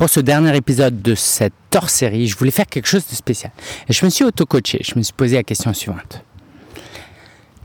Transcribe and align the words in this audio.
pour 0.00 0.08
ce 0.08 0.20
dernier 0.20 0.56
épisode 0.56 1.02
de 1.02 1.14
cette 1.14 1.52
hors-série, 1.76 2.26
je 2.26 2.34
voulais 2.34 2.50
faire 2.50 2.64
quelque 2.64 2.86
chose 2.86 3.06
de 3.06 3.14
spécial. 3.14 3.52
Et 3.86 3.92
je 3.92 4.02
me 4.02 4.08
suis 4.08 4.24
auto-coaché. 4.24 4.80
Je 4.82 4.94
me 4.96 5.02
suis 5.02 5.12
posé 5.12 5.36
la 5.36 5.42
question 5.42 5.74
suivante. 5.74 6.24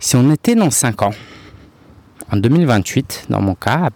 Si 0.02 0.18
on 0.18 0.30
était 0.30 0.54
dans 0.54 0.70
5 0.70 1.02
ans, 1.04 1.14
en 2.30 2.36
2028, 2.36 3.28
dans 3.30 3.40
mon 3.40 3.56
cas, 3.56 3.90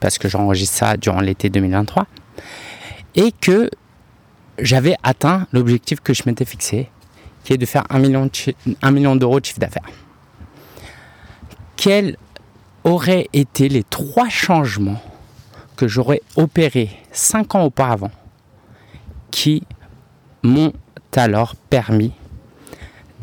parce 0.00 0.16
que 0.16 0.30
j'enregistre 0.30 0.78
ça 0.78 0.96
durant 0.96 1.20
l'été 1.20 1.50
2023, 1.50 2.06
et 3.16 3.32
que 3.38 3.68
j'avais 4.58 4.96
atteint 5.02 5.46
l'objectif 5.52 6.00
que 6.00 6.14
je 6.14 6.22
m'étais 6.24 6.46
fixé, 6.46 6.88
qui 7.44 7.52
est 7.52 7.58
de 7.58 7.66
faire 7.66 7.84
1 7.90 7.98
million, 7.98 8.30
million 8.90 9.14
d'euros 9.14 9.40
de 9.40 9.44
chiffre 9.44 9.60
d'affaires. 9.60 9.90
Quels 11.76 12.16
auraient 12.82 13.28
été 13.34 13.68
les 13.68 13.84
trois 13.84 14.30
changements 14.30 15.02
que 15.76 15.88
j'aurais 15.88 16.20
opérés 16.36 16.90
5 17.12 17.54
ans 17.54 17.64
auparavant 17.64 18.10
qui 19.30 19.62
m'ont 20.42 20.72
alors 21.16 21.54
permis 21.56 22.12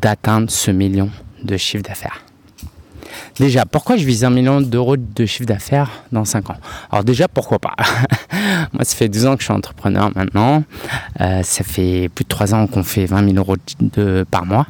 d'atteindre 0.02 0.50
ce 0.50 0.72
million 0.72 1.10
de 1.44 1.58
chiffre 1.58 1.84
d'affaires 1.84 2.24
Déjà, 3.40 3.66
pourquoi 3.66 3.98
je 3.98 4.06
vise 4.06 4.24
un 4.24 4.30
million 4.30 4.62
d'euros 4.62 4.98
de 4.98 5.26
chiffre 5.26 5.46
d'affaires 5.46 5.90
dans 6.12 6.26
5 6.26 6.50
ans? 6.50 6.58
Alors 6.92 7.04
déjà, 7.04 7.28
pourquoi 7.28 7.60
pas? 7.60 7.76
Moi, 8.74 8.84
ça 8.84 8.96
fait 8.96 9.10
12 9.10 9.26
ans 9.26 9.36
que 9.36 9.40
je 9.40 9.46
suis 9.46 9.54
entrepreneur 9.54 10.12
maintenant. 10.16 10.64
Euh, 11.20 11.44
ça 11.44 11.64
fait 11.64 12.10
plus 12.14 12.24
de 12.24 12.30
3 12.30 12.54
ans 12.54 12.68
qu'on 12.68 12.84
fait 12.84 13.06
20 13.06 13.34
000 13.34 13.38
euros 13.38 13.56
par 14.30 14.46
mois. 14.46 14.68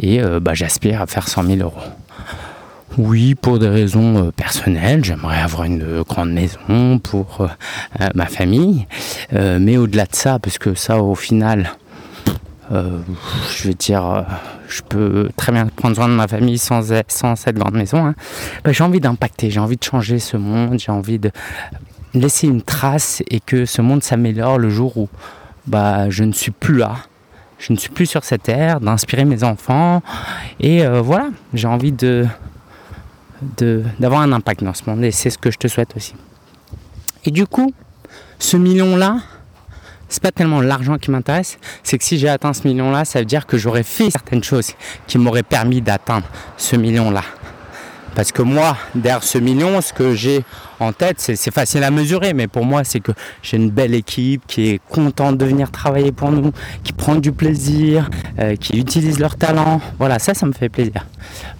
Et 0.00 0.20
euh, 0.20 0.40
bah, 0.40 0.54
j'aspire 0.54 1.02
à 1.02 1.06
faire 1.06 1.28
100 1.28 1.44
000 1.44 1.58
euros. 1.60 1.80
Oui, 2.98 3.34
pour 3.34 3.58
des 3.58 3.68
raisons 3.68 4.26
euh, 4.26 4.30
personnelles, 4.32 5.04
j'aimerais 5.04 5.40
avoir 5.40 5.64
une 5.64 6.02
grande 6.02 6.32
maison 6.32 6.98
pour 6.98 7.48
ma 8.14 8.26
famille. 8.26 8.86
mais 9.32 9.76
au-delà 9.76 10.04
de 10.04 10.14
ça, 10.14 10.38
parce 10.38 10.58
que 10.58 10.74
ça, 10.74 11.00
au 11.02 11.14
final, 11.14 11.70
euh, 12.70 12.98
je 13.56 13.68
veux 13.68 13.74
dire, 13.74 14.04
euh, 14.04 14.22
je 14.68 14.82
peux 14.82 15.30
très 15.36 15.52
bien 15.52 15.66
prendre 15.66 15.96
soin 15.96 16.08
de 16.08 16.12
ma 16.12 16.28
famille 16.28 16.58
sans, 16.58 16.82
cette 17.36 17.56
grande 17.56 17.74
maison. 17.74 18.06
Hein. 18.06 18.14
Bah, 18.64 18.72
j'ai 18.72 18.84
envie 18.84 19.00
d'impacter, 19.00 19.50
j'ai 19.50 19.60
envie 19.60 19.76
de 19.76 19.84
changer 19.84 20.18
ce 20.18 20.36
monde, 20.36 20.78
j'ai 20.78 20.92
envie 20.92 21.18
de 21.18 21.30
laisser 22.14 22.46
une 22.46 22.62
trace 22.62 23.22
et 23.30 23.40
que 23.40 23.64
ce 23.64 23.80
monde 23.80 24.02
s'améliore 24.02 24.58
le 24.58 24.68
jour 24.68 24.96
où 24.96 25.08
bah, 25.66 26.10
je 26.10 26.24
ne 26.24 26.32
suis 26.32 26.50
plus 26.50 26.76
là. 26.76 26.96
Je 27.58 27.72
ne 27.72 27.78
suis 27.78 27.90
plus 27.90 28.06
sur 28.06 28.22
cette 28.22 28.44
terre, 28.44 28.80
d'inspirer 28.80 29.24
mes 29.24 29.42
enfants. 29.44 30.02
Et 30.60 30.84
euh, 30.84 31.00
voilà, 31.00 31.28
j'ai 31.54 31.66
envie 31.66 31.90
de, 31.90 32.26
d'avoir 33.42 34.20
un 34.20 34.32
impact 34.32 34.64
dans 34.64 34.74
ce 34.74 34.88
monde. 34.88 35.04
Et 35.04 35.10
c'est 35.10 35.30
ce 35.30 35.38
que 35.38 35.50
je 35.50 35.58
te 35.58 35.68
souhaite 35.68 35.96
aussi. 35.96 36.14
Et 37.24 37.30
du 37.30 37.46
coup, 37.46 37.72
ce 38.38 38.56
million-là, 38.56 39.18
c'est 40.08 40.22
pas 40.22 40.32
tellement 40.32 40.60
l'argent 40.60 40.96
qui 40.96 41.10
m'intéresse, 41.10 41.58
c'est 41.82 41.98
que 41.98 42.04
si 42.04 42.18
j'ai 42.18 42.28
atteint 42.28 42.52
ce 42.52 42.66
million-là, 42.66 43.04
ça 43.04 43.18
veut 43.18 43.24
dire 43.24 43.46
que 43.46 43.58
j'aurais 43.58 43.82
fait 43.82 44.10
certaines 44.10 44.42
choses 44.42 44.72
qui 45.06 45.18
m'auraient 45.18 45.42
permis 45.42 45.80
d'atteindre 45.80 46.26
ce 46.56 46.76
million-là. 46.76 47.22
Parce 48.18 48.32
que 48.32 48.42
moi, 48.42 48.76
derrière 48.96 49.22
ce 49.22 49.38
million, 49.38 49.80
ce 49.80 49.92
que 49.92 50.12
j'ai 50.12 50.44
en 50.80 50.92
tête, 50.92 51.20
c'est 51.20 51.54
facile 51.54 51.84
à 51.84 51.92
mesurer, 51.92 52.34
mais 52.34 52.48
pour 52.48 52.64
moi, 52.64 52.82
c'est 52.82 52.98
que 52.98 53.12
j'ai 53.42 53.58
une 53.58 53.70
belle 53.70 53.94
équipe 53.94 54.42
qui 54.48 54.70
est 54.70 54.80
contente 54.88 55.38
de 55.38 55.44
venir 55.44 55.70
travailler 55.70 56.10
pour 56.10 56.32
nous, 56.32 56.50
qui 56.82 56.92
prend 56.92 57.14
du 57.14 57.30
plaisir, 57.30 58.10
euh, 58.40 58.56
qui 58.56 58.76
utilise 58.76 59.20
leur 59.20 59.36
talent. 59.36 59.80
Voilà, 60.00 60.18
ça, 60.18 60.34
ça 60.34 60.46
me 60.46 60.52
fait 60.52 60.68
plaisir. 60.68 61.06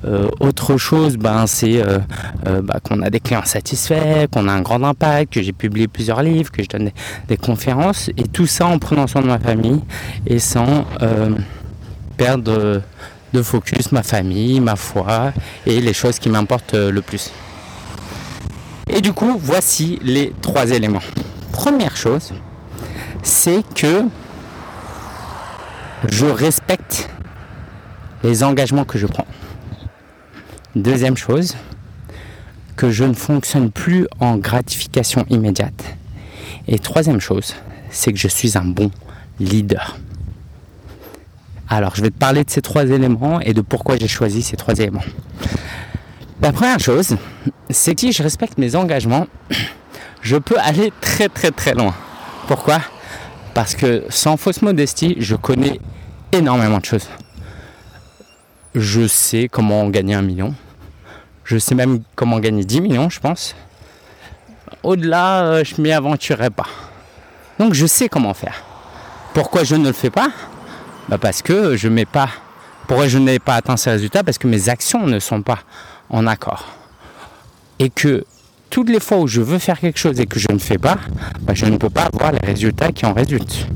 Euh, 0.04 0.28
autre 0.40 0.78
chose, 0.78 1.16
ben, 1.16 1.46
c'est 1.46 1.80
euh, 1.80 2.00
ben, 2.44 2.80
qu'on 2.82 3.02
a 3.02 3.10
des 3.10 3.20
clients 3.20 3.44
satisfaits, 3.44 4.26
qu'on 4.32 4.48
a 4.48 4.52
un 4.52 4.62
grand 4.62 4.82
impact, 4.82 5.34
que 5.34 5.42
j'ai 5.42 5.52
publié 5.52 5.86
plusieurs 5.86 6.24
livres, 6.24 6.50
que 6.50 6.64
je 6.64 6.68
donne 6.68 6.86
des, 6.86 6.94
des, 7.28 7.36
conférences, 7.36 8.10
et 8.16 8.24
tout 8.24 8.48
ça 8.48 8.66
en 8.66 8.80
prenant 8.80 9.06
soin 9.06 9.22
de 9.22 9.28
ma 9.28 9.38
famille 9.38 9.80
et 10.26 10.40
sans 10.40 10.86
perdre 12.16 12.82
de 13.32 13.42
focus 13.42 13.92
ma 13.92 14.02
famille, 14.02 14.60
ma 14.60 14.76
foi 14.76 15.32
et 15.66 15.80
les 15.80 15.92
choses 15.92 16.18
qui 16.18 16.28
m'importent 16.28 16.74
le 16.74 17.02
plus. 17.02 17.32
Et 18.90 19.00
du 19.00 19.12
coup, 19.12 19.38
voici 19.38 19.98
les 20.02 20.32
trois 20.40 20.70
éléments. 20.70 21.02
Première 21.52 21.96
chose, 21.96 22.32
c'est 23.22 23.62
que 23.74 24.04
je 26.08 26.26
respecte 26.26 27.10
les 28.22 28.42
engagements 28.42 28.84
que 28.84 28.98
je 28.98 29.06
prends. 29.06 29.26
Deuxième 30.74 31.16
chose, 31.16 31.56
que 32.76 32.90
je 32.90 33.04
ne 33.04 33.14
fonctionne 33.14 33.70
plus 33.70 34.06
en 34.20 34.36
gratification 34.36 35.26
immédiate. 35.28 35.96
Et 36.68 36.78
troisième 36.78 37.20
chose, 37.20 37.54
c'est 37.90 38.12
que 38.12 38.18
je 38.18 38.28
suis 38.28 38.56
un 38.56 38.64
bon 38.64 38.90
leader. 39.40 39.96
Alors, 41.70 41.94
je 41.96 42.02
vais 42.02 42.10
te 42.10 42.18
parler 42.18 42.44
de 42.44 42.50
ces 42.50 42.62
trois 42.62 42.84
éléments 42.84 43.40
et 43.40 43.52
de 43.52 43.60
pourquoi 43.60 43.96
j'ai 43.98 44.08
choisi 44.08 44.42
ces 44.42 44.56
trois 44.56 44.74
éléments. 44.74 45.04
La 46.40 46.52
première 46.52 46.78
chose, 46.78 47.16
c'est 47.68 47.94
que 47.94 48.00
si 48.00 48.12
je 48.12 48.22
respecte 48.22 48.58
mes 48.58 48.74
engagements, 48.74 49.26
je 50.22 50.36
peux 50.36 50.58
aller 50.58 50.92
très 51.00 51.28
très 51.28 51.50
très 51.50 51.74
loin. 51.74 51.94
Pourquoi? 52.46 52.78
Parce 53.54 53.74
que 53.74 54.04
sans 54.08 54.36
fausse 54.36 54.62
modestie, 54.62 55.16
je 55.18 55.34
connais 55.34 55.80
énormément 56.32 56.78
de 56.78 56.84
choses. 56.84 57.08
Je 58.74 59.06
sais 59.06 59.48
comment 59.48 59.88
gagner 59.88 60.14
un 60.14 60.22
million. 60.22 60.54
Je 61.44 61.58
sais 61.58 61.74
même 61.74 62.02
comment 62.14 62.38
gagner 62.38 62.64
10 62.64 62.80
millions, 62.82 63.10
je 63.10 63.20
pense. 63.20 63.56
Au-delà, 64.82 65.42
euh, 65.44 65.64
je 65.64 65.80
m'y 65.80 65.92
aventurerai 65.92 66.50
pas. 66.50 66.66
Donc 67.58 67.74
je 67.74 67.86
sais 67.86 68.08
comment 68.08 68.34
faire. 68.34 68.62
Pourquoi 69.34 69.64
je 69.64 69.74
ne 69.74 69.86
le 69.86 69.92
fais 69.92 70.10
pas? 70.10 70.28
Bah, 71.08 71.18
parce 71.18 71.42
que 71.42 71.76
je 71.76 71.88
mets 71.88 72.04
pas. 72.04 72.28
Pourquoi 72.86 73.08
je 73.08 73.18
n'ai 73.18 73.38
pas 73.38 73.56
atteint 73.56 73.76
ces 73.76 73.90
résultats 73.90 74.22
Parce 74.22 74.38
que 74.38 74.46
mes 74.46 74.68
actions 74.68 75.06
ne 75.06 75.18
sont 75.18 75.42
pas 75.42 75.58
en 76.10 76.26
accord. 76.26 76.66
Et 77.78 77.90
que 77.90 78.24
toutes 78.70 78.90
les 78.90 79.00
fois 79.00 79.18
où 79.18 79.26
je 79.26 79.40
veux 79.40 79.58
faire 79.58 79.78
quelque 79.78 79.98
chose 79.98 80.18
et 80.20 80.26
que 80.26 80.38
je 80.38 80.48
ne 80.50 80.58
fais 80.58 80.78
pas, 80.78 80.98
bah, 81.42 81.54
je 81.54 81.66
ne 81.66 81.76
peux 81.76 81.90
pas 81.90 82.08
avoir 82.12 82.32
les 82.32 82.46
résultats 82.46 82.92
qui 82.92 83.06
en 83.06 83.12
résultent. 83.12 83.66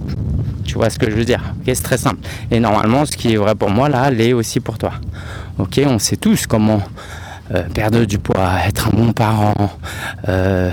Tu 0.64 0.74
vois 0.74 0.90
ce 0.90 0.98
que 0.98 1.10
je 1.10 1.16
veux 1.16 1.24
dire? 1.24 1.42
C'est 1.66 1.82
très 1.82 1.98
simple. 1.98 2.20
Et 2.50 2.60
normalement, 2.60 3.04
ce 3.04 3.16
qui 3.16 3.32
est 3.32 3.36
vrai 3.36 3.54
pour 3.54 3.70
moi, 3.70 3.88
là, 3.88 4.10
l'est 4.10 4.32
aussi 4.32 4.60
pour 4.60 4.78
toi. 4.78 4.92
Ok, 5.58 5.80
on 5.84 5.98
sait 5.98 6.16
tous 6.16 6.46
comment 6.46 6.82
euh, 7.54 7.62
perdre 7.74 8.04
du 8.04 8.18
poids, 8.18 8.50
être 8.66 8.88
un 8.88 8.96
bon 8.96 9.12
parent, 9.12 9.54
euh, 10.28 10.70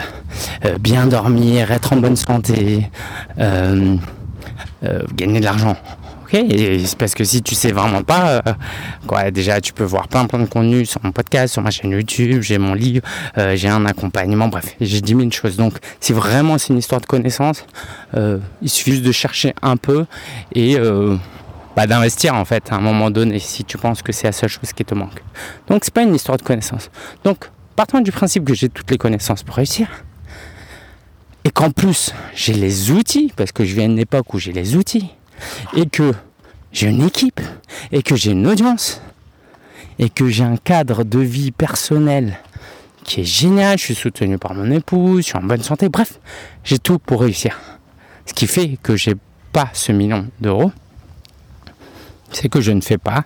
euh, 0.66 0.78
bien 0.80 1.08
dormir, 1.08 1.72
être 1.72 1.94
en 1.94 1.98
bonne 1.98 2.16
santé, 2.16 2.90
gagner 3.38 5.40
de 5.40 5.46
l'argent 5.46 5.76
c'est 6.32 6.98
parce 6.98 7.16
que 7.16 7.24
si 7.24 7.42
tu 7.42 7.56
sais 7.56 7.72
vraiment 7.72 8.04
pas, 8.04 8.42
euh, 8.46 8.54
quoi, 9.08 9.32
déjà 9.32 9.62
tu 9.62 9.74
peux 9.74 9.84
voir 9.84 10.08
plein 10.08 10.26
plein 10.26 10.40
de 10.40 10.46
contenu 10.46 10.86
sur 10.86 11.02
mon 11.04 11.12
podcast, 11.12 11.54
sur 11.54 11.62
ma 11.62 11.72
chaîne 11.72 11.92
YouTube, 11.92 12.42
j'ai 12.42 12.58
mon 12.58 12.74
livre, 12.74 13.06
euh, 13.38 13.56
j'ai 13.56 13.68
un 13.68 13.86
accompagnement, 13.86 14.48
bref, 14.48 14.76
j'ai 14.80 15.02
10 15.02 15.16
000 15.16 15.32
choses. 15.32 15.58
Donc 15.58 15.78
si 16.00 16.14
vraiment 16.14 16.58
c'est 16.58 16.74
une 16.74 16.80
histoire 16.80 17.02
de 17.02 17.06
connaissance, 17.06 17.66
euh, 18.16 18.40
il 18.62 18.70
suffit 18.70 18.92
juste 18.92 19.04
de 19.04 19.12
chercher 19.12 19.54
un 19.62 19.78
peu 19.78 20.06
et 20.54 20.78
bah, 21.76 21.88
d'investir 21.88 22.36
en 22.36 22.46
fait 22.46 22.72
à 22.72 22.76
un 22.76 22.82
moment 22.82 23.10
donné 23.10 23.40
si 23.40 23.64
tu 23.64 23.78
penses 23.78 24.02
que 24.02 24.12
c'est 24.12 24.28
la 24.28 24.32
seule 24.34 24.50
chose 24.50 24.74
qui 24.74 24.86
te 24.86 24.94
manque. 24.94 25.24
Donc 25.68 25.84
c'est 25.84 25.94
pas 25.94 26.04
une 26.04 26.14
histoire 26.14 26.38
de 26.38 26.44
connaissance. 26.44 26.90
Donc 27.24 27.50
partant 27.76 28.02
du 28.02 28.12
principe 28.12 28.46
que 28.46 28.54
j'ai 28.54 28.70
toutes 28.70 28.92
les 28.92 28.98
connaissances 28.98 29.44
pour 29.44 29.56
réussir, 29.56 29.88
et 31.44 31.52
qu'en 31.52 31.72
plus 31.72 32.14
j'ai 32.36 32.54
les 32.54 32.92
outils, 32.92 33.32
parce 33.36 33.52
que 33.52 33.66
je 33.66 33.74
viens 33.74 33.88
d'une 33.88 34.00
époque 34.00 34.34
où 34.34 34.40
j'ai 34.40 34.52
les 34.52 34.76
outils, 34.76 35.10
et 35.76 35.88
que 35.88 36.14
j'ai 36.72 36.88
une 36.88 37.04
équipe, 37.04 37.42
et 37.92 38.04
que 38.04 38.16
j'ai 38.16 38.32
une 38.32 38.48
audience, 38.48 39.02
et 39.98 40.10
que 40.10 40.28
j'ai 40.30 40.44
un 40.44 40.58
cadre 40.58 41.04
de 41.04 41.20
vie 41.20 41.52
personnel 41.52 42.40
qui 43.04 43.22
est 43.22 43.26
génial, 43.26 43.78
je 43.78 43.86
suis 43.86 43.96
soutenu 43.96 44.38
par 44.38 44.54
mon 44.54 44.70
épouse, 44.72 45.22
je 45.22 45.30
suis 45.30 45.38
en 45.38 45.44
bonne 45.44 45.64
santé, 45.64 45.90
bref, 45.90 46.20
j'ai 46.64 46.78
tout 46.80 47.00
pour 47.00 47.22
réussir. 47.22 47.58
Ce 48.26 48.34
qui 48.34 48.46
fait 48.46 48.78
que 48.84 48.96
j'ai 48.96 49.16
pas 49.52 49.70
ce 49.74 49.92
million 49.92 50.28
d'euros, 50.40 50.72
c'est 52.32 52.50
que 52.50 52.62
je 52.62 52.72
ne 52.72 52.82
fais 52.82 53.00
pas 53.00 53.26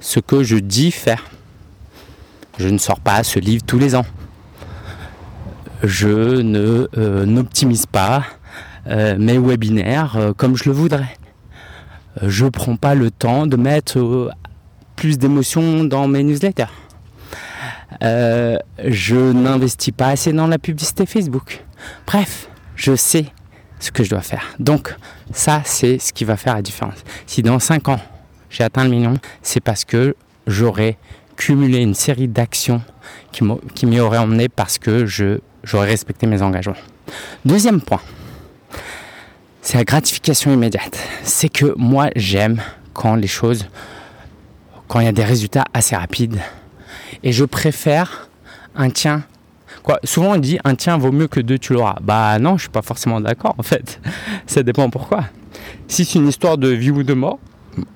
ce 0.00 0.20
que 0.20 0.44
je 0.44 0.56
dis 0.56 0.92
faire. 0.92 1.24
Je 2.58 2.68
ne 2.68 2.78
sors 2.78 3.00
pas 3.00 3.22
ce 3.24 3.38
livre 3.38 3.64
tous 3.66 3.78
les 3.78 3.94
ans. 3.94 4.06
Je 5.82 6.40
ne 6.40 6.88
euh, 6.96 7.24
n'optimise 7.24 7.86
pas 7.86 8.24
mes 9.18 9.38
webinaires 9.38 10.16
euh, 10.16 10.32
comme 10.32 10.56
je 10.56 10.64
le 10.64 10.72
voudrais. 10.72 11.16
Euh, 12.22 12.28
je 12.28 12.46
prends 12.46 12.76
pas 12.76 12.94
le 12.94 13.10
temps 13.10 13.46
de 13.46 13.56
mettre 13.56 14.30
plus 14.96 15.18
d'émotions 15.18 15.84
dans 15.84 16.08
mes 16.08 16.22
newsletters. 16.22 16.72
je 18.00 19.32
n'investis 19.32 19.92
pas 19.92 20.08
assez 20.08 20.32
dans 20.32 20.46
la 20.46 20.58
publicité 20.58 21.06
Facebook. 21.06 21.64
Bref, 22.06 22.48
je 22.74 22.96
sais 22.96 23.26
ce 23.78 23.90
que 23.90 24.02
je 24.02 24.10
dois 24.10 24.22
faire. 24.22 24.44
Donc 24.58 24.94
ça, 25.32 25.62
c'est 25.64 25.98
ce 25.98 26.12
qui 26.12 26.24
va 26.24 26.36
faire 26.36 26.54
la 26.54 26.62
différence. 26.62 26.98
Si 27.26 27.42
dans 27.42 27.58
5 27.58 27.88
ans, 27.88 28.00
j'ai 28.50 28.64
atteint 28.64 28.84
le 28.84 28.90
million, 28.90 29.14
c'est 29.42 29.60
parce 29.60 29.84
que 29.84 30.16
j'aurais 30.46 30.96
cumulé 31.36 31.78
une 31.78 31.94
série 31.94 32.28
d'actions 32.28 32.82
qui 33.30 33.86
m'y 33.86 34.00
auraient 34.00 34.18
emmené 34.18 34.48
parce 34.48 34.78
que 34.78 35.06
j'aurais 35.06 35.86
respecté 35.86 36.26
mes 36.26 36.42
engagements. 36.42 36.74
Deuxième 37.44 37.80
point, 37.80 38.00
c'est 39.62 39.76
la 39.76 39.84
gratification 39.84 40.52
immédiate. 40.52 40.98
C'est 41.24 41.48
que 41.48 41.74
moi 41.76 42.08
j'aime 42.16 42.62
quand 42.94 43.16
les 43.16 43.26
choses, 43.26 43.66
quand 44.88 45.00
il 45.00 45.04
y 45.04 45.08
a 45.08 45.12
des 45.12 45.24
résultats 45.24 45.64
assez 45.74 45.94
rapides. 45.94 46.40
Et 47.22 47.32
je 47.32 47.44
préfère 47.44 48.28
un 48.74 48.90
tien. 48.90 49.24
Quoi, 49.82 50.00
souvent 50.04 50.34
on 50.34 50.36
dit 50.38 50.58
un 50.64 50.74
tien 50.74 50.96
vaut 50.96 51.12
mieux 51.12 51.28
que 51.28 51.40
deux, 51.40 51.58
tu 51.58 51.74
l'auras. 51.74 51.96
Bah 52.00 52.38
non, 52.38 52.56
je 52.56 52.62
suis 52.62 52.70
pas 52.70 52.82
forcément 52.82 53.20
d'accord 53.20 53.54
en 53.58 53.62
fait. 53.62 54.00
Ça 54.46 54.62
dépend 54.62 54.88
pourquoi. 54.90 55.24
Si 55.86 56.04
c'est 56.04 56.18
une 56.18 56.28
histoire 56.28 56.58
de 56.58 56.68
vie 56.68 56.90
ou 56.90 57.02
de 57.02 57.14
mort, 57.14 57.38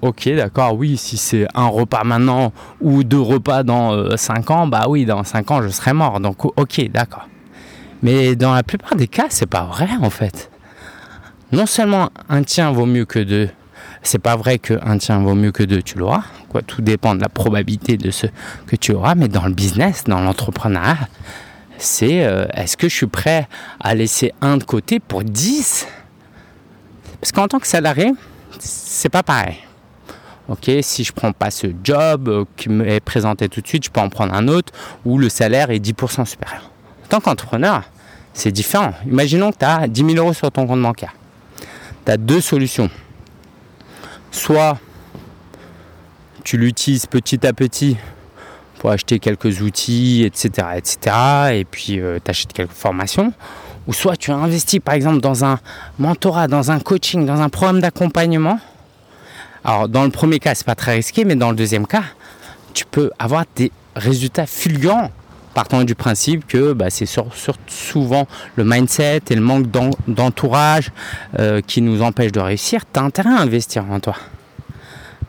ok, 0.02 0.28
d'accord, 0.36 0.76
oui, 0.76 0.96
si 0.96 1.16
c'est 1.16 1.46
un 1.54 1.66
repas 1.66 2.04
maintenant 2.04 2.52
ou 2.80 3.02
deux 3.02 3.20
repas 3.20 3.62
dans 3.62 4.16
5 4.16 4.50
euh, 4.50 4.54
ans, 4.54 4.66
bah 4.66 4.84
oui, 4.88 5.04
dans 5.04 5.24
5 5.24 5.50
ans, 5.50 5.62
je 5.62 5.68
serai 5.68 5.92
mort. 5.92 6.20
Donc, 6.20 6.44
ok, 6.44 6.90
d'accord. 6.90 7.28
Mais 8.02 8.36
dans 8.36 8.52
la 8.52 8.62
plupart 8.62 8.96
des 8.96 9.08
cas, 9.08 9.26
c'est 9.30 9.46
pas 9.46 9.64
vrai 9.64 9.88
en 10.00 10.10
fait. 10.10 10.51
Non 11.52 11.66
seulement 11.66 12.08
un 12.30 12.42
tien 12.42 12.72
vaut 12.72 12.86
mieux 12.86 13.04
que 13.04 13.18
deux, 13.18 13.50
c'est 14.02 14.18
pas 14.18 14.36
vrai 14.36 14.58
qu'un 14.58 14.96
tien 14.96 15.20
vaut 15.20 15.34
mieux 15.34 15.52
que 15.52 15.62
deux, 15.62 15.82
tu 15.82 15.98
l'auras. 15.98 16.22
Quoi, 16.48 16.62
tout 16.62 16.80
dépend 16.80 17.14
de 17.14 17.20
la 17.20 17.28
probabilité 17.28 17.98
de 17.98 18.10
ce 18.10 18.26
que 18.66 18.74
tu 18.74 18.92
auras, 18.92 19.14
mais 19.14 19.28
dans 19.28 19.44
le 19.44 19.52
business, 19.52 20.04
dans 20.04 20.20
l'entrepreneuriat, 20.20 20.96
c'est 21.76 22.24
euh, 22.24 22.46
est-ce 22.54 22.78
que 22.78 22.88
je 22.88 22.94
suis 22.94 23.06
prêt 23.06 23.48
à 23.80 23.94
laisser 23.94 24.32
un 24.40 24.56
de 24.56 24.64
côté 24.64 24.98
pour 24.98 25.24
10 25.24 25.86
Parce 27.20 27.32
qu'en 27.32 27.48
tant 27.48 27.58
que 27.58 27.66
salarié, 27.66 28.12
c'est 28.58 29.10
pas 29.10 29.22
pareil. 29.22 29.58
Ok, 30.48 30.70
si 30.80 31.04
je 31.04 31.12
prends 31.12 31.32
pas 31.32 31.50
ce 31.50 31.66
job 31.84 32.28
euh, 32.28 32.44
qui 32.56 32.70
m'est 32.70 33.00
présenté 33.00 33.50
tout 33.50 33.60
de 33.60 33.66
suite, 33.66 33.84
je 33.84 33.90
peux 33.90 34.00
en 34.00 34.08
prendre 34.08 34.32
un 34.32 34.48
autre 34.48 34.72
où 35.04 35.18
le 35.18 35.28
salaire 35.28 35.70
est 35.70 35.84
10% 35.84 36.24
supérieur. 36.24 36.70
En 37.04 37.08
tant 37.08 37.20
qu'entrepreneur, 37.20 37.82
c'est 38.32 38.52
différent. 38.52 38.94
Imaginons 39.06 39.52
que 39.52 39.58
tu 39.58 39.64
as 39.66 39.86
10 39.86 40.04
000 40.14 40.16
euros 40.16 40.32
sur 40.32 40.50
ton 40.50 40.66
compte 40.66 40.80
bancaire. 40.80 41.12
Tu 42.04 42.12
as 42.12 42.16
deux 42.16 42.40
solutions. 42.40 42.90
Soit 44.30 44.78
tu 46.44 46.56
l'utilises 46.56 47.06
petit 47.06 47.46
à 47.46 47.52
petit 47.52 47.96
pour 48.78 48.90
acheter 48.90 49.18
quelques 49.18 49.60
outils, 49.60 50.24
etc. 50.24 50.68
etc. 50.76 51.16
et 51.52 51.64
puis 51.64 52.00
euh, 52.00 52.18
tu 52.24 52.30
achètes 52.30 52.52
quelques 52.52 52.72
formations. 52.72 53.32
Ou 53.86 53.92
soit 53.92 54.16
tu 54.16 54.30
investis 54.30 54.80
par 54.80 54.94
exemple 54.94 55.20
dans 55.20 55.44
un 55.44 55.58
mentorat, 55.98 56.48
dans 56.48 56.70
un 56.70 56.80
coaching, 56.80 57.26
dans 57.26 57.40
un 57.40 57.48
programme 57.48 57.80
d'accompagnement 57.80 58.58
alors 59.64 59.88
dans 59.88 60.04
le 60.04 60.10
premier 60.10 60.38
cas, 60.38 60.54
c'est 60.54 60.66
pas 60.66 60.74
très 60.74 60.94
risqué, 60.94 61.24
mais 61.24 61.36
dans 61.36 61.50
le 61.50 61.56
deuxième 61.56 61.86
cas, 61.86 62.02
tu 62.74 62.84
peux 62.84 63.10
avoir 63.18 63.44
des 63.54 63.70
résultats 63.94 64.46
fulgurants 64.46 65.10
partant 65.52 65.84
du 65.84 65.94
principe 65.94 66.46
que 66.46 66.72
bah, 66.72 66.90
c'est 66.90 67.08
souvent 67.66 68.26
le 68.56 68.64
mindset 68.64 69.20
et 69.30 69.34
le 69.34 69.40
manque 69.40 69.66
d'entourage 70.08 70.90
euh, 71.38 71.60
qui 71.66 71.82
nous 71.82 72.02
empêche 72.02 72.32
de 72.32 72.40
réussir. 72.40 72.82
Tu 72.92 72.98
as 72.98 73.02
intérêt 73.02 73.30
à 73.30 73.40
investir 73.40 73.84
en 73.90 74.00
toi. 74.00 74.16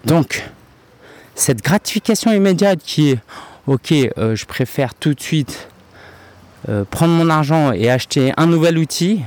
Donc, 0.06 0.50
cette 1.36 1.62
gratification 1.62 2.32
immédiate 2.32 2.80
qui 2.84 3.12
est 3.12 3.20
ok, 3.68 3.92
euh, 3.92 4.36
je 4.36 4.46
préfère 4.46 4.94
tout 4.94 5.14
de 5.14 5.22
suite 5.22 5.70
euh, 6.70 6.84
prendre 6.90 7.14
mon 7.14 7.30
argent 7.30 7.72
et 7.72 7.90
acheter 7.90 8.34
un 8.38 8.48
nouvel 8.48 8.78
outil 8.78 9.22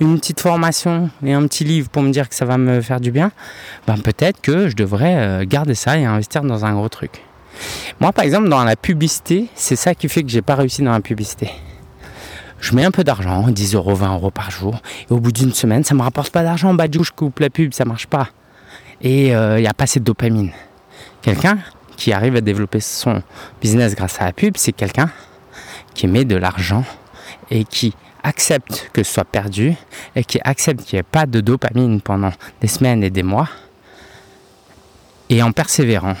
une 0.00 0.18
petite 0.18 0.40
formation 0.40 1.10
et 1.24 1.32
un 1.32 1.46
petit 1.46 1.62
livre 1.62 1.88
pour 1.88 2.02
me 2.02 2.10
dire 2.10 2.28
que 2.28 2.34
ça 2.34 2.44
va 2.44 2.58
me 2.58 2.80
faire 2.80 2.98
du 3.00 3.12
bien, 3.12 3.30
ben 3.86 3.96
peut-être 3.98 4.40
que 4.40 4.68
je 4.68 4.74
devrais 4.74 5.46
garder 5.46 5.76
ça 5.76 5.96
et 5.96 6.04
investir 6.04 6.42
dans 6.42 6.64
un 6.64 6.72
gros 6.74 6.88
truc. 6.88 7.22
Moi, 8.00 8.12
par 8.12 8.24
exemple, 8.24 8.48
dans 8.48 8.64
la 8.64 8.76
publicité, 8.76 9.48
c'est 9.54 9.76
ça 9.76 9.94
qui 9.94 10.08
fait 10.08 10.22
que 10.22 10.28
j'ai 10.28 10.42
pas 10.42 10.54
réussi 10.54 10.82
dans 10.82 10.92
la 10.92 11.00
publicité. 11.00 11.50
Je 12.60 12.74
mets 12.74 12.84
un 12.84 12.90
peu 12.90 13.02
d'argent, 13.02 13.48
10 13.48 13.74
euros, 13.74 13.94
20 13.94 14.14
euros 14.14 14.30
par 14.30 14.50
jour, 14.50 14.80
et 15.10 15.12
au 15.12 15.18
bout 15.18 15.32
d'une 15.32 15.52
semaine, 15.52 15.82
ça 15.84 15.94
me 15.94 16.02
rapporte 16.02 16.30
pas 16.30 16.42
d'argent. 16.42 16.74
Bah, 16.74 16.88
du 16.88 16.98
coup, 16.98 17.04
je 17.04 17.12
coupe 17.12 17.40
la 17.40 17.50
pub, 17.50 17.72
ça 17.74 17.84
marche 17.84 18.06
pas. 18.06 18.28
Et 19.00 19.28
il 19.28 19.34
euh, 19.34 19.60
n'y 19.60 19.66
a 19.66 19.74
pas 19.74 19.84
assez 19.84 19.98
de 19.98 20.04
dopamine. 20.04 20.52
Quelqu'un 21.22 21.58
qui 21.96 22.12
arrive 22.12 22.36
à 22.36 22.40
développer 22.40 22.80
son 22.80 23.22
business 23.60 23.94
grâce 23.94 24.20
à 24.20 24.26
la 24.26 24.32
pub, 24.32 24.56
c'est 24.56 24.72
quelqu'un 24.72 25.10
qui 25.94 26.06
met 26.06 26.24
de 26.24 26.36
l'argent 26.36 26.84
et 27.50 27.64
qui 27.64 27.94
accepte 28.22 28.90
que 28.92 29.02
ce 29.02 29.12
soit 29.12 29.24
perdu 29.24 29.74
et 30.14 30.24
qui 30.24 30.38
accepte 30.44 30.84
qu'il 30.84 30.96
n'y 30.96 31.00
ait 31.00 31.04
pas 31.04 31.26
de 31.26 31.40
dopamine 31.40 32.00
pendant 32.00 32.32
des 32.60 32.68
semaines 32.68 33.02
et 33.02 33.10
des 33.10 33.22
mois, 33.22 33.48
et 35.28 35.42
en 35.42 35.52
persévérant, 35.52 36.14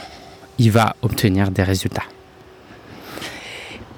il 0.62 0.70
va 0.70 0.96
obtenir 1.02 1.50
des 1.50 1.62
résultats. 1.62 2.04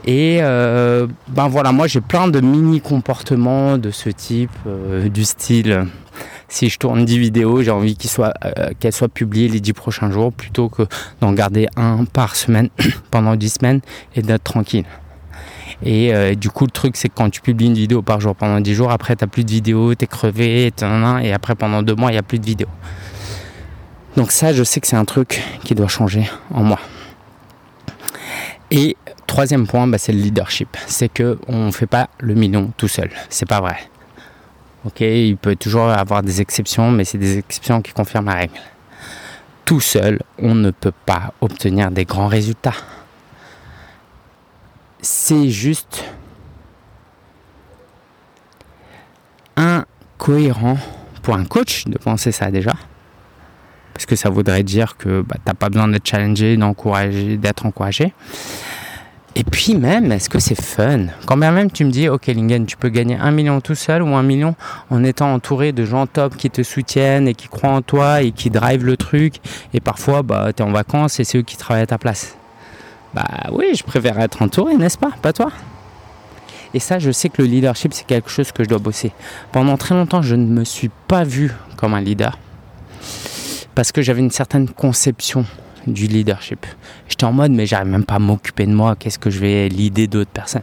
Et 0.07 0.39
euh, 0.43 1.07
ben 1.29 1.49
voilà, 1.49 1.73
moi 1.73 1.87
j'ai 1.87 2.01
plein 2.01 2.29
de 2.29 2.41
mini 2.41 2.81
comportements 2.81 3.79
de 3.79 3.91
ce 3.91 4.11
type, 4.11 4.51
euh, 4.67 5.09
du 5.09 5.25
style 5.25 5.87
si 6.55 6.69
je 6.69 6.79
tourne 6.79 7.05
10 7.05 7.19
vidéos, 7.19 7.63
j'ai 7.63 7.71
envie 7.71 7.97
euh, 8.19 8.71
qu'elles 8.79 8.93
soient, 8.93 9.09
publiées 9.09 9.49
les 9.49 9.61
10 9.61 9.73
prochains 9.73 10.11
jours 10.11 10.33
plutôt 10.33 10.69
que 10.69 10.83
d'en 11.21 11.33
garder 11.33 11.67
un 11.77 12.05
par 12.05 12.37
semaine 12.37 12.69
pendant 13.11 13.35
10 13.35 13.55
semaines 13.55 13.81
et 14.15 14.23
d'être 14.23 14.45
tranquille. 14.45 14.85
Et 15.83 16.15
euh, 16.15 16.35
du 16.37 16.51
coup, 16.51 16.65
le 16.65 16.71
truc, 16.71 16.97
c'est 16.97 17.09
que 17.09 17.15
quand 17.15 17.29
tu 17.29 17.41
publies 17.41 17.67
une 17.67 17.75
vidéo 17.75 18.03
par 18.03 18.21
jour 18.21 18.37
pendant 18.37 18.61
10 18.61 18.75
jours, 18.75 18.93
après, 18.93 19.17
tu 19.17 19.25
n'as 19.25 19.29
plus 19.29 19.45
de 19.45 19.51
vidéos, 19.51 19.95
tu 19.95 20.05
es 20.05 20.07
crevé, 20.07 20.73
et 21.23 21.33
après, 21.33 21.55
pendant 21.57 21.83
deux 21.83 21.97
mois, 21.97 22.11
il 22.11 22.15
n'y 22.15 22.19
a 22.19 22.23
plus 22.23 22.39
de 22.39 22.47
vidéos. 22.47 22.69
Donc 24.17 24.31
ça, 24.31 24.53
je 24.53 24.63
sais 24.63 24.81
que 24.81 24.87
c'est 24.87 24.97
un 24.97 25.05
truc 25.05 25.43
qui 25.65 25.75
doit 25.75 25.89
changer 25.89 26.29
en 26.53 26.63
moi. 26.63 26.79
Et 28.71 28.97
troisième 29.27 29.67
point, 29.67 29.87
bah, 29.87 29.99
c'est 29.99 30.13
le 30.13 30.21
leadership. 30.21 30.77
C'est 30.87 31.09
qu'on 31.09 31.67
ne 31.67 31.71
fait 31.71 31.87
pas 31.87 32.09
le 32.19 32.35
million 32.35 32.73
tout 32.77 32.89
seul. 32.89 33.11
C'est 33.29 33.49
pas 33.49 33.61
vrai. 33.61 33.77
Ok, 34.85 35.01
il 35.01 35.37
peut 35.37 35.57
toujours 35.57 35.89
avoir 35.89 36.23
des 36.23 36.41
exceptions, 36.41 36.91
mais 36.91 37.05
c'est 37.05 37.19
des 37.19 37.39
exceptions 37.39 37.81
qui 37.83 37.93
confirment 37.93 38.27
la 38.27 38.35
règle. 38.35 38.61
Tout 39.65 39.81
seul, 39.81 40.21
on 40.39 40.55
ne 40.55 40.71
peut 40.71 40.93
pas 41.07 41.33
obtenir 41.41 41.91
des 41.91 42.05
grands 42.05 42.29
résultats 42.29 42.75
c'est 45.05 45.51
juste 45.51 46.05
incohérent 49.57 50.79
pour 51.23 51.35
un 51.35 51.45
coach 51.45 51.85
de 51.87 51.99
penser 51.99 52.33
ça 52.33 52.51
déjà. 52.51 52.73
Parce 53.95 54.07
que 54.07 54.17
ça 54.17 54.29
voudrait 54.29 54.65
dire 54.65 54.97
que 54.97 55.23
bah, 55.23 55.37
tu 55.37 55.43
n'as 55.47 55.55
pas 55.55 55.71
besoin 55.71 55.89
d'être 55.89 56.07
challengé, 56.07 56.57
d'être 56.57 57.67
encouragé. 57.67 58.13
Et 59.37 59.43
puis 59.43 59.75
même, 59.75 60.13
est-ce 60.13 60.29
que 60.29 60.39
c'est 60.39 60.61
fun? 60.61 61.07
Quand 61.27 61.37
même 61.37 61.71
tu 61.71 61.85
me 61.85 61.91
dis, 61.91 62.09
ok 62.09 62.27
Lingen, 62.27 62.67
tu 62.67 62.77
peux 62.77 62.89
gagner 62.89 63.17
un 63.17 63.33
million 63.33 63.61
tout 63.61 63.75
seul 63.75 64.03
ou 64.03 64.15
un 64.15 64.23
million 64.23 64.55
en 64.91 65.03
étant 65.03 65.33
entouré 65.33 65.73
de 65.73 65.85
gens 65.85 66.07
top 66.07 66.37
qui 66.37 66.51
te 66.51 66.63
soutiennent 66.63 67.27
et 67.27 67.35
qui 67.35 67.49
croient 67.49 67.71
en 67.71 67.83
toi 67.83 68.23
et 68.23 68.31
qui 68.31 68.51
drivent 68.51 68.85
le 68.85 68.97
truc. 68.97 69.37
Et 69.73 69.81
parfois, 69.81 70.23
bah, 70.23 70.53
tu 70.55 70.63
es 70.63 70.67
en 70.67 70.71
vacances 70.71 71.19
et 71.19 71.25
c'est 71.25 71.39
eux 71.39 71.43
qui 71.43 71.57
travaillent 71.57 71.83
à 71.83 71.87
ta 71.87 71.99
place. 71.99 72.37
Bah 73.13 73.27
oui, 73.53 73.75
je 73.75 73.85
préfère 73.85 74.21
être 74.21 74.43
entouré, 74.43 74.77
n'est-ce 74.77 74.99
pas? 74.99 75.11
Pas 75.23 75.33
toi? 75.33 75.51
Et 76.75 76.81
ça, 76.81 76.99
je 76.99 77.13
sais 77.13 77.29
que 77.29 77.43
le 77.43 77.49
leadership, 77.49 77.95
c'est 77.95 78.07
quelque 78.07 78.29
chose 78.31 78.51
que 78.51 78.65
je 78.65 78.69
dois 78.69 78.79
bosser. 78.79 79.13
Pendant 79.53 79.77
très 79.77 79.95
longtemps, 79.95 80.23
je 80.23 80.35
ne 80.35 80.47
me 80.47 80.65
suis 80.65 80.91
pas 81.07 81.23
vu 81.23 81.53
comme 81.77 81.95
un 81.95 82.01
leader. 82.01 82.39
Parce 83.75 83.93
que 83.93 84.03
j'avais 84.03 84.21
une 84.21 84.31
certaine 84.31 84.69
conception 84.69 85.45
du 85.87 86.07
leadership. 86.07 86.67
J'étais 87.09 87.25
en 87.25 87.33
mode, 87.33 87.53
mais 87.53 87.67
j'arrive 87.67 87.89
même 87.89 88.05
pas 88.05 88.15
à 88.15 88.19
m'occuper 88.19 88.67
de 88.67 88.73
moi. 88.73 88.97
Qu'est-ce 88.97 89.19
que 89.19 89.31
je 89.31 89.39
vais 89.39 89.69
l'idée 89.69 90.07
d'autres 90.07 90.31
personnes? 90.31 90.63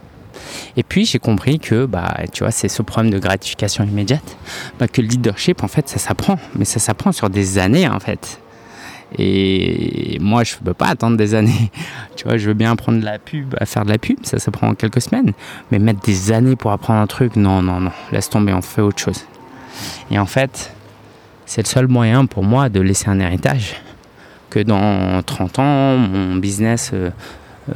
Et 0.76 0.82
puis 0.82 1.04
j'ai 1.04 1.18
compris 1.18 1.60
que 1.60 1.84
bah 1.86 2.16
tu 2.32 2.42
vois 2.42 2.50
c'est 2.50 2.68
ce 2.68 2.82
problème 2.82 3.12
de 3.12 3.18
gratification 3.18 3.84
immédiate 3.84 4.36
bah, 4.78 4.88
que 4.88 5.00
le 5.00 5.06
leadership 5.06 5.62
en 5.62 5.68
fait 5.68 5.88
ça 5.88 5.98
s'apprend 5.98 6.38
mais 6.56 6.64
ça 6.64 6.80
s'apprend 6.80 7.12
sur 7.12 7.30
des 7.30 7.58
années 7.58 7.86
en 7.86 8.00
fait 8.00 8.40
et 9.18 10.18
moi, 10.20 10.44
je 10.44 10.54
ne 10.54 10.64
peux 10.64 10.74
pas 10.74 10.88
attendre 10.88 11.16
des 11.16 11.34
années. 11.34 11.70
Tu 12.16 12.24
vois, 12.24 12.36
je 12.36 12.46
veux 12.46 12.54
bien 12.54 12.72
apprendre 12.72 13.02
la 13.02 13.18
pub, 13.18 13.54
à 13.58 13.64
faire 13.64 13.84
de 13.84 13.90
la 13.90 13.98
pub, 13.98 14.18
ça, 14.22 14.38
ça 14.38 14.50
prend 14.50 14.74
quelques 14.74 15.00
semaines. 15.00 15.32
Mais 15.70 15.78
mettre 15.78 16.00
des 16.00 16.30
années 16.30 16.56
pour 16.56 16.70
apprendre 16.70 17.00
un 17.00 17.06
truc, 17.06 17.36
non, 17.36 17.62
non, 17.62 17.80
non, 17.80 17.90
laisse 18.12 18.28
tomber, 18.28 18.52
on 18.52 18.60
fait 18.60 18.82
autre 18.82 18.98
chose. 18.98 19.24
Et 20.10 20.18
en 20.18 20.26
fait, 20.26 20.72
c'est 21.52 21.60
le 21.60 21.66
seul 21.66 21.86
moyen 21.86 22.24
pour 22.24 22.44
moi 22.44 22.70
de 22.70 22.80
laisser 22.80 23.10
un 23.10 23.20
héritage. 23.20 23.74
Que 24.48 24.60
dans 24.60 25.22
30 25.22 25.58
ans, 25.58 25.98
mon 25.98 26.36
business 26.36 26.92
euh, 26.94 27.10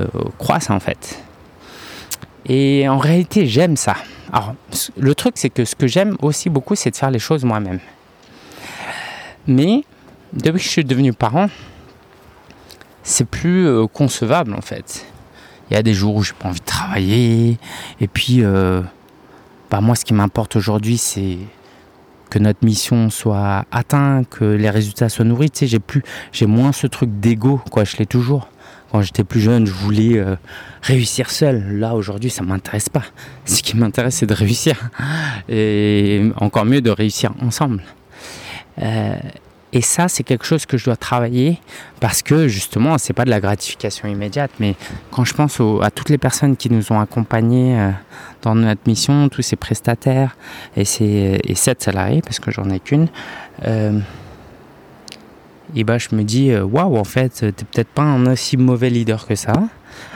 euh, 0.01 0.07
croisse 0.39 0.71
en 0.71 0.81
fait. 0.81 1.23
Et 2.47 2.89
en 2.89 2.97
réalité, 2.97 3.47
j'aime 3.47 3.77
ça. 3.77 3.97
Alors, 4.33 4.55
le 4.97 5.15
truc, 5.15 5.35
c'est 5.37 5.51
que 5.51 5.67
ce 5.67 5.75
que 5.75 5.87
j'aime 5.87 6.17
aussi 6.23 6.49
beaucoup, 6.49 6.75
c'est 6.75 6.91
de 6.91 6.97
faire 6.97 7.11
les 7.11 7.19
choses 7.19 7.45
moi-même. 7.45 7.81
Mais 9.47 9.85
depuis 10.33 10.61
que 10.61 10.65
je 10.65 10.71
suis 10.71 10.85
devenu 10.85 11.13
parent, 11.13 11.51
c'est 13.03 13.29
plus 13.29 13.67
euh, 13.67 13.87
concevable 13.87 14.55
en 14.55 14.63
fait. 14.63 15.05
Il 15.71 15.75
y 15.75 15.77
a 15.77 15.83
des 15.83 15.93
jours 15.93 16.15
où 16.15 16.23
j'ai 16.23 16.33
pas 16.33 16.49
envie 16.49 16.61
de 16.61 16.65
travailler. 16.65 17.59
Et 18.01 18.09
puis, 18.09 18.43
bah, 19.71 19.81
moi, 19.83 19.97
ce 19.97 20.05
qui 20.05 20.15
m'importe 20.15 20.55
aujourd'hui, 20.57 20.97
c'est 20.97 21.39
que 22.37 22.43
notre 22.43 22.65
mission 22.67 23.09
soit 23.09 23.65
atteinte, 23.73 24.29
que 24.29 24.45
les 24.45 24.69
résultats 24.69 25.09
soient 25.09 25.25
nourris. 25.25 25.51
Tu 25.51 25.61
sais, 25.61 25.67
j'ai 25.67 25.79
plus, 25.79 26.03
j'ai 26.33 26.45
moins 26.45 26.73
ce 26.73 26.87
truc 26.87 27.09
d'ego, 27.19 27.63
quoi. 27.71 27.85
Je 27.85 27.97
l'ai 27.97 28.05
toujours. 28.05 28.49
quand 28.93 29.01
j'étais 29.01 29.25
plus 29.25 29.41
jeune, 29.41 29.67
je 29.67 29.73
voulais 29.73 30.19
euh, 30.19 30.37
réussir 30.83 31.31
seul. 31.31 31.79
Là, 31.79 31.95
aujourd'hui, 31.95 32.29
ça 32.29 32.43
m'intéresse 32.43 32.91
pas. 32.91 33.05
Ce 33.47 33.63
qui 33.63 33.75
m'intéresse, 33.75 34.17
c'est 34.17 34.27
de 34.27 34.35
réussir. 34.35 34.91
Et 35.49 36.31
encore 36.37 36.67
mieux, 36.67 36.83
de 36.83 36.91
réussir 36.91 37.33
ensemble. 37.41 37.83
Euh, 38.83 39.17
et 39.77 39.83
ça, 39.83 40.09
c'est 40.09 40.23
quelque 40.23 40.47
chose 40.47 40.65
que 40.65 40.79
je 40.79 40.87
dois 40.87 40.97
travailler 40.97 41.61
parce 42.01 42.23
que 42.23 42.49
justement, 42.49 42.97
c'est 42.97 43.13
pas 43.13 43.27
de 43.27 43.31
la 43.31 43.41
gratification 43.41 44.09
immédiate, 44.09 44.51
mais 44.59 44.75
quand 45.11 45.27
je 45.27 45.35
pense 45.35 45.61
à 45.83 45.91
toutes 45.91 46.09
les 46.09 46.17
personnes 46.17 46.57
qui 46.57 46.71
nous 46.73 46.93
ont 46.93 46.99
accompagnés 46.99 47.79
euh, 47.79 47.91
dans 48.41 48.55
notre 48.55 48.81
mission, 48.87 49.29
tous 49.29 49.43
ces 49.43 49.57
prestataires 49.57 50.35
et 50.79 50.87
ces 50.87 51.39
et 51.45 51.55
sept 51.55 51.83
salariés, 51.83 52.23
parce 52.23 52.41
que 52.41 52.51
j'en 52.51 52.71
ai 52.71 52.81
qu'une, 52.81 53.09
euh, 53.67 54.01
et 55.75 55.85
bah, 55.85 55.99
je 55.99 56.09
me 56.17 56.23
dis, 56.23 56.53
euh, 56.53 56.65
waouh, 56.65 56.97
en 56.97 57.05
fait, 57.05 57.35
t'es 57.35 57.53
peut-être 57.53 57.91
pas 57.91 58.01
un 58.01 58.33
aussi 58.33 58.57
mauvais 58.57 58.89
leader 58.89 59.27
que 59.27 59.35
ça. 59.35 59.53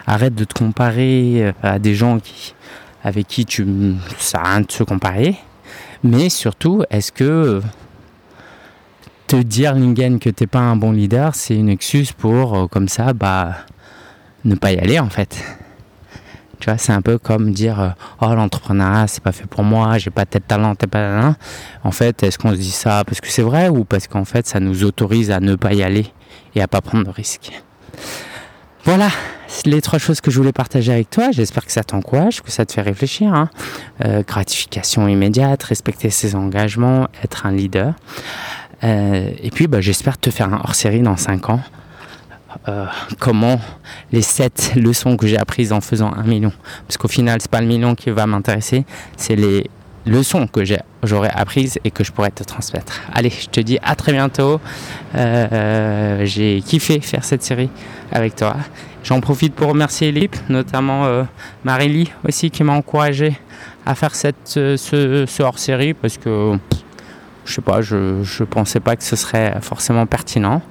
Arrête 0.07 0.35
de 0.35 0.45
te 0.45 0.55
comparer 0.55 1.53
à 1.63 1.79
des 1.79 1.95
gens 1.95 2.19
qui, 2.19 2.55
avec 3.05 3.29
qui 3.29 3.45
tu, 3.45 3.67
ça 4.17 4.41
rien 4.43 4.63
de 4.63 4.73
se 4.73 4.85
comparer. 4.85 5.37
Mais 6.03 6.31
surtout, 6.31 6.83
est-ce 6.89 7.13
que 7.13 7.61
te 9.31 9.37
dire, 9.37 9.75
Lingen, 9.75 10.19
que 10.19 10.29
t'es 10.29 10.49
pas 10.49 10.59
un 10.59 10.75
bon 10.75 10.91
leader, 10.91 11.37
c'est 11.37 11.55
une 11.55 11.69
excuse 11.69 12.11
pour, 12.11 12.59
euh, 12.59 12.67
comme 12.67 12.89
ça, 12.89 13.13
bah, 13.13 13.59
ne 14.45 14.57
pas 14.57 14.73
y 14.73 14.79
aller 14.79 14.99
en 14.99 15.09
fait. 15.09 15.41
Tu 16.59 16.69
vois, 16.69 16.79
c'est 16.79 16.93
un 16.93 17.01
peu 17.01 17.17
comme 17.17 17.53
dire 17.53 17.81
euh, 17.81 17.89
Oh, 18.21 18.35
l'entrepreneuriat, 18.35 19.07
c'est 19.07 19.23
pas 19.23 19.31
fait 19.31 19.47
pour 19.47 19.63
moi, 19.63 19.99
j'ai 19.99 20.11
pas 20.11 20.27
tel 20.27 20.43
talent, 20.43 20.75
t'es 20.75 20.89
pas. 20.89 21.37
En 21.85 21.93
fait, 21.93 22.25
est-ce 22.25 22.39
qu'on 22.39 22.51
se 22.51 22.57
dit 22.57 22.73
ça 22.73 23.05
parce 23.05 23.21
que 23.21 23.29
c'est 23.29 23.43
vrai 23.43 23.69
ou 23.69 23.85
parce 23.85 24.09
qu'en 24.09 24.25
fait, 24.25 24.49
ça 24.49 24.59
nous 24.59 24.83
autorise 24.83 25.31
à 25.31 25.39
ne 25.39 25.55
pas 25.55 25.75
y 25.75 25.85
aller 25.85 26.07
et 26.57 26.61
à 26.61 26.67
pas 26.67 26.81
prendre 26.81 27.05
de 27.05 27.11
risques? 27.11 27.53
Voilà, 28.85 29.11
les 29.65 29.81
trois 29.81 30.01
choses 30.01 30.21
que 30.21 30.33
je 30.33 30.39
voulais 30.39 30.53
partager 30.53 30.93
avec 30.93 31.09
toi. 31.09 31.31
J'espère 31.31 31.65
que 31.65 31.73
ça 31.73 31.85
t'encourage, 31.85 32.43
que 32.43 32.51
ça 32.51 32.67
te 32.67 32.73
fait 32.73 32.83
réfléchir. 32.83 33.33
Hein. 33.33 33.49
Euh, 34.05 34.25
gratification 34.27 35.07
immédiate, 35.07 35.63
respecter 35.63 36.11
ses 36.11 36.35
engagements, 36.35 37.07
être 37.23 37.47
un 37.47 37.53
leader. 37.53 37.95
Euh, 38.83 39.31
et 39.43 39.51
puis 39.51 39.67
bah, 39.67 39.81
j'espère 39.81 40.19
te 40.19 40.31
faire 40.31 40.53
un 40.53 40.59
hors-série 40.59 41.01
dans 41.01 41.17
5 41.17 41.51
ans. 41.51 41.61
Euh, 42.69 42.85
comment 43.19 43.61
les 44.13 44.23
7 44.23 44.73
leçons 44.77 45.17
que 45.17 45.27
j'ai 45.27 45.39
apprises 45.39 45.73
en 45.73 45.81
faisant 45.81 46.13
un 46.13 46.25
million. 46.25 46.53
Parce 46.87 46.97
qu'au 46.97 47.09
final, 47.09 47.41
c'est 47.41 47.51
pas 47.51 47.61
le 47.61 47.67
million 47.67 47.95
qui 47.95 48.11
va 48.11 48.27
m'intéresser, 48.27 48.85
c'est 49.17 49.37
les 49.37 49.71
leçons 50.07 50.47
que 50.47 50.63
j'aurais 51.03 51.31
apprises 51.31 51.79
et 51.85 51.91
que 51.91 52.03
je 52.03 52.11
pourrais 52.11 52.31
te 52.31 52.43
transmettre. 52.43 53.01
Allez, 53.13 53.31
je 53.31 53.49
te 53.49 53.61
dis 53.61 53.79
à 53.83 53.95
très 53.95 54.13
bientôt. 54.13 54.61
Euh, 55.15 56.25
j'ai 56.25 56.61
kiffé 56.63 57.01
faire 57.01 57.25
cette 57.25 57.43
série 57.43 57.71
avec 58.11 58.35
toi. 58.35 58.57
J'en 59.05 59.21
profite 59.21 59.55
pour 59.55 59.69
remercier 59.69 60.11
l'équipe, 60.13 60.37
notamment 60.49 61.07
euh, 61.07 61.23
Marélie 61.65 62.11
aussi 62.27 62.51
qui 62.51 62.65
m'a 62.65 62.73
encouragé 62.73 63.39
à 63.87 63.95
faire 63.95 64.15
cette, 64.15 64.37
ce, 64.47 64.77
ce 64.77 65.43
hors-série 65.43 65.95
parce 65.95 66.19
que 66.19 66.59
je 67.51 67.57
sais 67.57 67.63
pas, 67.63 67.83
je 67.83 67.97
ne 67.97 68.45
pensais 68.45 68.81
pas 68.81 68.97
que 68.97 69.05
ce 69.05 69.17
serait 69.17 69.59
forcément 69.61 70.07
pertinent. 70.07 70.63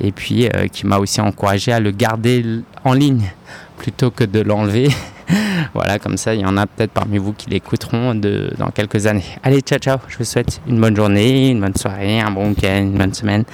Et 0.00 0.12
puis 0.12 0.46
euh, 0.46 0.68
qui 0.68 0.86
m'a 0.86 0.98
aussi 0.98 1.20
encouragé 1.20 1.72
à 1.72 1.80
le 1.80 1.90
garder 1.90 2.62
en 2.84 2.92
ligne 2.92 3.30
plutôt 3.78 4.10
que 4.10 4.24
de 4.24 4.40
l'enlever. 4.40 4.90
voilà, 5.74 5.98
comme 5.98 6.16
ça, 6.16 6.34
il 6.34 6.40
y 6.40 6.44
en 6.44 6.56
a 6.56 6.66
peut-être 6.66 6.92
parmi 6.92 7.18
vous 7.18 7.32
qui 7.32 7.50
l'écouteront 7.50 8.14
dans 8.14 8.70
quelques 8.70 9.06
années. 9.06 9.24
Allez, 9.42 9.60
ciao, 9.60 9.78
ciao. 9.78 9.98
Je 10.08 10.18
vous 10.18 10.24
souhaite 10.24 10.60
une 10.66 10.80
bonne 10.80 10.96
journée, 10.96 11.50
une 11.50 11.60
bonne 11.60 11.76
soirée, 11.76 12.20
un 12.20 12.30
bon 12.30 12.50
week-end, 12.50 12.82
une 12.82 12.98
bonne 12.98 13.14
semaine. 13.14 13.44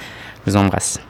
Je 0.45 0.51
vous 0.51 0.57
embrasse. 0.57 1.06